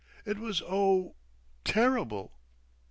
[0.25, 1.13] It was oh!
[1.63, 2.33] terrible!